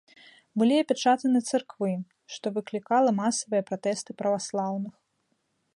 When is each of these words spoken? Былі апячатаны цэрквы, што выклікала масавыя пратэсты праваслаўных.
Былі 0.61 0.75
апячатаны 0.83 1.39
цэрквы, 1.51 1.91
што 2.37 2.45
выклікала 2.57 3.09
масавыя 3.21 3.61
пратэсты 3.69 4.11
праваслаўных. 4.25 4.95